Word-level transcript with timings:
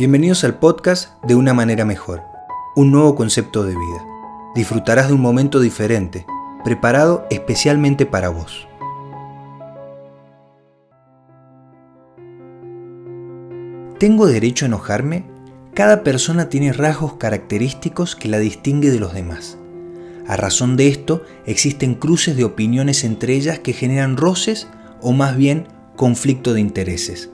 Bienvenidos 0.00 0.44
al 0.44 0.58
podcast 0.58 1.22
de 1.24 1.34
Una 1.34 1.52
manera 1.52 1.84
mejor, 1.84 2.22
un 2.74 2.90
nuevo 2.90 3.14
concepto 3.14 3.64
de 3.64 3.74
vida. 3.74 4.06
Disfrutarás 4.54 5.08
de 5.08 5.12
un 5.12 5.20
momento 5.20 5.60
diferente, 5.60 6.24
preparado 6.64 7.26
especialmente 7.28 8.06
para 8.06 8.30
vos. 8.30 8.66
¿Tengo 13.98 14.26
derecho 14.26 14.64
a 14.64 14.68
enojarme? 14.68 15.26
Cada 15.74 16.02
persona 16.02 16.48
tiene 16.48 16.72
rasgos 16.72 17.18
característicos 17.18 18.16
que 18.16 18.30
la 18.30 18.38
distingue 18.38 18.90
de 18.90 19.00
los 19.00 19.12
demás. 19.12 19.58
A 20.26 20.34
razón 20.34 20.78
de 20.78 20.88
esto, 20.88 21.24
existen 21.44 21.94
cruces 21.94 22.38
de 22.38 22.44
opiniones 22.44 23.04
entre 23.04 23.34
ellas 23.34 23.58
que 23.58 23.74
generan 23.74 24.16
roces 24.16 24.66
o 25.02 25.12
más 25.12 25.36
bien 25.36 25.68
conflicto 25.94 26.54
de 26.54 26.62
intereses. 26.62 27.28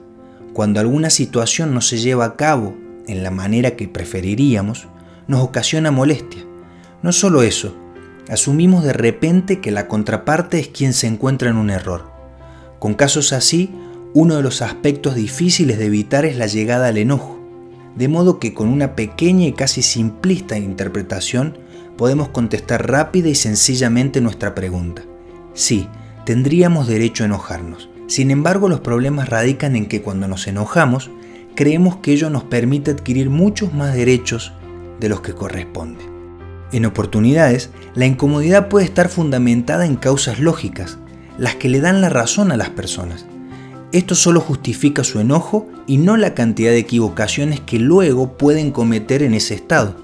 Cuando 0.57 0.79
alguna 0.79 1.11
situación 1.11 1.75
no 1.75 1.81
se 1.81 1.99
lleva 1.99 2.25
a 2.25 2.35
cabo 2.35 2.75
en 3.05 3.21
la 3.21 3.29
manera 3.29 3.75
que 3.75 3.87
preferiríamos, 3.87 4.87
nos 5.27 5.43
ocasiona 5.43 5.91
molestia. 5.91 6.43
No 7.03 7.11
solo 7.11 7.43
eso, 7.43 7.75
asumimos 8.27 8.83
de 8.83 8.91
repente 8.91 9.59
que 9.59 9.69
la 9.69 9.87
contraparte 9.87 10.57
es 10.57 10.69
quien 10.69 10.93
se 10.93 11.05
encuentra 11.05 11.51
en 11.51 11.57
un 11.57 11.69
error. 11.69 12.09
Con 12.79 12.95
casos 12.95 13.33
así, 13.33 13.69
uno 14.15 14.35
de 14.35 14.41
los 14.41 14.63
aspectos 14.63 15.13
difíciles 15.13 15.77
de 15.77 15.85
evitar 15.85 16.25
es 16.25 16.37
la 16.37 16.47
llegada 16.47 16.87
al 16.87 16.97
enojo, 16.97 17.39
de 17.95 18.07
modo 18.07 18.39
que 18.39 18.55
con 18.55 18.69
una 18.69 18.95
pequeña 18.95 19.45
y 19.45 19.53
casi 19.53 19.83
simplista 19.83 20.57
interpretación 20.57 21.59
podemos 21.97 22.29
contestar 22.29 22.89
rápida 22.89 23.29
y 23.29 23.35
sencillamente 23.35 24.21
nuestra 24.21 24.55
pregunta. 24.55 25.03
Sí, 25.53 25.87
tendríamos 26.25 26.87
derecho 26.87 27.21
a 27.21 27.27
enojarnos, 27.27 27.91
sin 28.07 28.31
embargo, 28.31 28.69
los 28.69 28.79
problemas 28.79 29.29
radican 29.29 29.75
en 29.75 29.85
que 29.85 30.01
cuando 30.01 30.27
nos 30.27 30.47
enojamos, 30.47 31.11
creemos 31.55 31.97
que 31.97 32.13
ello 32.13 32.29
nos 32.29 32.45
permite 32.45 32.91
adquirir 32.91 33.29
muchos 33.29 33.73
más 33.73 33.93
derechos 33.93 34.53
de 34.99 35.09
los 35.09 35.21
que 35.21 35.33
corresponde. 35.33 36.03
En 36.71 36.85
oportunidades, 36.85 37.69
la 37.95 38.05
incomodidad 38.05 38.69
puede 38.69 38.85
estar 38.85 39.09
fundamentada 39.09 39.85
en 39.85 39.95
causas 39.95 40.39
lógicas, 40.39 40.97
las 41.37 41.55
que 41.55 41.69
le 41.69 41.81
dan 41.81 42.01
la 42.01 42.09
razón 42.09 42.51
a 42.51 42.57
las 42.57 42.69
personas. 42.69 43.25
Esto 43.91 44.15
solo 44.15 44.41
justifica 44.41 45.03
su 45.03 45.19
enojo 45.19 45.67
y 45.85 45.97
no 45.97 46.17
la 46.17 46.33
cantidad 46.33 46.71
de 46.71 46.79
equivocaciones 46.79 47.59
que 47.61 47.79
luego 47.79 48.37
pueden 48.37 48.71
cometer 48.71 49.23
en 49.23 49.33
ese 49.33 49.53
estado. 49.53 49.95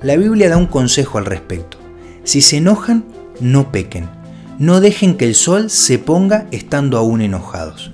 La 0.00 0.16
Biblia 0.16 0.48
da 0.48 0.56
un 0.56 0.66
consejo 0.66 1.18
al 1.18 1.26
respecto. 1.26 1.78
Si 2.24 2.40
se 2.40 2.58
enojan, 2.58 3.04
no 3.40 3.72
pequen. 3.72 4.15
No 4.58 4.80
dejen 4.80 5.18
que 5.18 5.26
el 5.26 5.34
sol 5.34 5.68
se 5.68 5.98
ponga 5.98 6.46
estando 6.50 6.96
aún 6.96 7.20
enojados. 7.20 7.90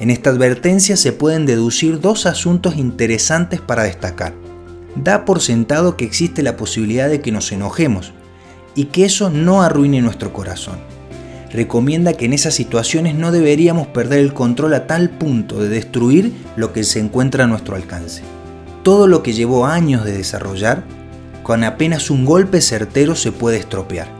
En 0.00 0.10
esta 0.10 0.30
advertencia 0.30 0.96
se 0.96 1.12
pueden 1.12 1.46
deducir 1.46 2.00
dos 2.00 2.26
asuntos 2.26 2.76
interesantes 2.76 3.60
para 3.60 3.84
destacar. 3.84 4.34
Da 4.96 5.24
por 5.24 5.40
sentado 5.40 5.96
que 5.96 6.04
existe 6.04 6.42
la 6.42 6.56
posibilidad 6.56 7.08
de 7.08 7.20
que 7.20 7.30
nos 7.30 7.52
enojemos 7.52 8.12
y 8.74 8.86
que 8.86 9.04
eso 9.04 9.30
no 9.30 9.62
arruine 9.62 10.00
nuestro 10.00 10.32
corazón. 10.32 10.80
Recomienda 11.52 12.14
que 12.14 12.24
en 12.24 12.32
esas 12.32 12.54
situaciones 12.54 13.14
no 13.14 13.30
deberíamos 13.30 13.86
perder 13.86 14.18
el 14.18 14.34
control 14.34 14.74
a 14.74 14.88
tal 14.88 15.10
punto 15.10 15.62
de 15.62 15.68
destruir 15.68 16.32
lo 16.56 16.72
que 16.72 16.82
se 16.82 16.98
encuentra 16.98 17.44
a 17.44 17.46
nuestro 17.46 17.76
alcance. 17.76 18.22
Todo 18.82 19.06
lo 19.06 19.22
que 19.22 19.32
llevó 19.32 19.66
años 19.66 20.04
de 20.04 20.12
desarrollar, 20.12 20.82
con 21.44 21.62
apenas 21.62 22.10
un 22.10 22.24
golpe 22.24 22.60
certero 22.60 23.14
se 23.14 23.30
puede 23.30 23.58
estropear. 23.58 24.19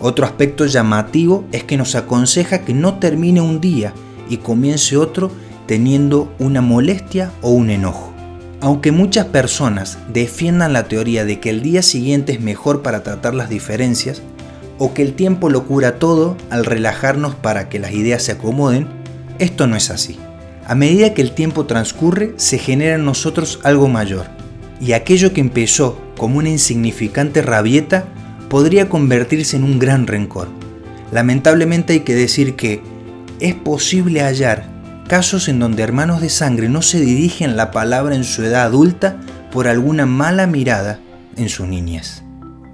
Otro 0.00 0.26
aspecto 0.26 0.64
llamativo 0.66 1.44
es 1.50 1.64
que 1.64 1.76
nos 1.76 1.94
aconseja 1.94 2.60
que 2.60 2.72
no 2.72 2.98
termine 2.98 3.40
un 3.40 3.60
día 3.60 3.92
y 4.28 4.38
comience 4.38 4.96
otro 4.96 5.30
teniendo 5.66 6.32
una 6.38 6.60
molestia 6.60 7.32
o 7.42 7.50
un 7.50 7.70
enojo. 7.70 8.12
Aunque 8.60 8.92
muchas 8.92 9.26
personas 9.26 9.98
defiendan 10.12 10.72
la 10.72 10.88
teoría 10.88 11.24
de 11.24 11.40
que 11.40 11.50
el 11.50 11.62
día 11.62 11.82
siguiente 11.82 12.32
es 12.32 12.40
mejor 12.40 12.82
para 12.82 13.02
tratar 13.02 13.34
las 13.34 13.48
diferencias, 13.48 14.22
o 14.78 14.94
que 14.94 15.02
el 15.02 15.14
tiempo 15.14 15.50
lo 15.50 15.66
cura 15.66 15.98
todo 15.98 16.36
al 16.50 16.64
relajarnos 16.64 17.34
para 17.34 17.68
que 17.68 17.78
las 17.78 17.92
ideas 17.92 18.22
se 18.22 18.32
acomoden, 18.32 18.86
esto 19.38 19.66
no 19.66 19.76
es 19.76 19.90
así. 19.90 20.18
A 20.66 20.74
medida 20.74 21.14
que 21.14 21.22
el 21.22 21.32
tiempo 21.32 21.66
transcurre, 21.66 22.34
se 22.36 22.58
genera 22.58 22.96
en 22.96 23.04
nosotros 23.04 23.60
algo 23.62 23.88
mayor, 23.88 24.26
y 24.80 24.92
aquello 24.92 25.32
que 25.32 25.40
empezó 25.40 26.00
como 26.16 26.38
una 26.38 26.50
insignificante 26.50 27.42
rabieta 27.42 28.06
podría 28.48 28.88
convertirse 28.88 29.56
en 29.56 29.64
un 29.64 29.78
gran 29.78 30.06
rencor. 30.06 30.48
Lamentablemente 31.12 31.94
hay 31.94 32.00
que 32.00 32.14
decir 32.14 32.54
que 32.54 32.82
es 33.40 33.54
posible 33.54 34.22
hallar 34.22 34.68
casos 35.08 35.48
en 35.48 35.58
donde 35.58 35.82
hermanos 35.82 36.20
de 36.20 36.28
sangre 36.28 36.68
no 36.68 36.82
se 36.82 37.00
dirigen 37.00 37.56
la 37.56 37.70
palabra 37.70 38.14
en 38.14 38.24
su 38.24 38.44
edad 38.44 38.64
adulta 38.64 39.18
por 39.50 39.66
alguna 39.66 40.06
mala 40.06 40.46
mirada 40.46 41.00
en 41.36 41.48
su 41.48 41.66
niñez. 41.66 42.22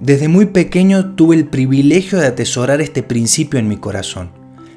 Desde 0.01 0.27
muy 0.27 0.47
pequeño 0.47 1.15
tuve 1.15 1.37
el 1.37 1.45
privilegio 1.45 2.19
de 2.19 2.27
atesorar 2.27 2.81
este 2.81 3.01
principio 3.01 3.59
en 3.59 3.69
mi 3.69 3.77
corazón. 3.77 4.29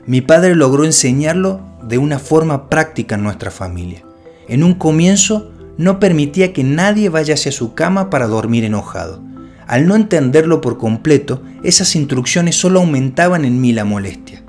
Mi 0.06 0.20
padre 0.20 0.54
logró 0.54 0.84
enseñarlo 0.84 1.60
de 1.82 1.98
una 1.98 2.19
forma 2.19 2.70
práctica 2.70 3.16
en 3.16 3.25
nuestra 3.25 3.50
familia. 3.50 4.04
En 4.47 4.62
un 4.62 4.75
comienzo 4.75 5.50
no 5.76 5.98
permitía 6.00 6.53
que 6.53 6.65
nadie 6.65 7.09
vaya 7.09 7.34
hacia 7.34 7.53
su 7.53 7.75
cama 7.75 8.09
para 8.09 8.26
dormir 8.26 8.65
enojado. 8.65 9.22
Al 9.68 9.86
no 9.86 9.96
entenderlo 9.96 10.62
por 10.62 10.78
completo, 10.78 11.42
esas 11.62 11.94
instrucciones 11.94 12.56
solo 12.56 12.80
aumentaban 12.80 13.44
en 13.44 13.60
mí 13.60 13.74
la 13.74 13.84
molestia. 13.84 14.42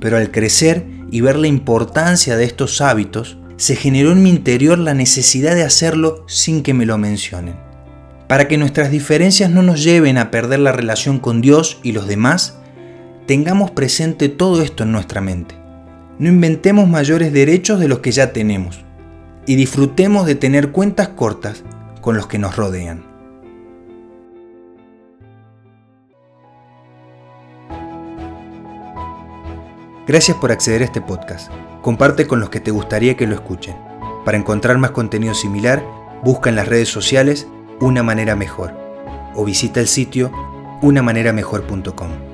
Pero 0.00 0.16
al 0.16 0.32
crecer 0.32 0.84
y 1.12 1.20
ver 1.20 1.36
la 1.36 1.46
importancia 1.46 2.36
de 2.36 2.44
estos 2.44 2.80
hábitos, 2.80 3.38
se 3.56 3.76
generó 3.76 4.10
en 4.10 4.24
mi 4.24 4.28
interior 4.28 4.76
la 4.76 4.92
necesidad 4.92 5.54
de 5.54 5.62
hacerlo 5.62 6.24
sin 6.26 6.64
que 6.64 6.74
me 6.74 6.84
lo 6.84 6.98
mencionen. 6.98 7.54
Para 8.26 8.48
que 8.48 8.58
nuestras 8.58 8.90
diferencias 8.90 9.52
no 9.52 9.62
nos 9.62 9.84
lleven 9.84 10.18
a 10.18 10.32
perder 10.32 10.58
la 10.58 10.72
relación 10.72 11.20
con 11.20 11.40
Dios 11.40 11.78
y 11.84 11.92
los 11.92 12.08
demás, 12.08 12.58
tengamos 13.26 13.70
presente 13.70 14.28
todo 14.28 14.62
esto 14.62 14.82
en 14.82 14.90
nuestra 14.90 15.20
mente. 15.20 15.54
No 16.18 16.28
inventemos 16.28 16.88
mayores 16.88 17.32
derechos 17.32 17.78
de 17.78 17.86
los 17.86 18.00
que 18.00 18.10
ya 18.10 18.32
tenemos 18.32 18.80
y 19.46 19.54
disfrutemos 19.54 20.26
de 20.26 20.34
tener 20.34 20.72
cuentas 20.72 21.10
cortas 21.10 21.62
con 22.00 22.16
los 22.16 22.26
que 22.26 22.40
nos 22.40 22.56
rodean. 22.56 23.05
Gracias 30.06 30.36
por 30.36 30.52
acceder 30.52 30.82
a 30.82 30.84
este 30.84 31.00
podcast. 31.00 31.50
Comparte 31.82 32.28
con 32.28 32.38
los 32.38 32.48
que 32.48 32.60
te 32.60 32.70
gustaría 32.70 33.16
que 33.16 33.26
lo 33.26 33.34
escuchen. 33.34 33.76
Para 34.24 34.38
encontrar 34.38 34.78
más 34.78 34.92
contenido 34.92 35.34
similar, 35.34 35.84
busca 36.22 36.48
en 36.48 36.56
las 36.56 36.68
redes 36.68 36.88
sociales 36.88 37.48
Una 37.80 38.04
Manera 38.04 38.36
Mejor 38.36 38.72
o 39.34 39.44
visita 39.44 39.80
el 39.80 39.88
sitio 39.88 40.30
unamaneramejor.com. 40.80 42.25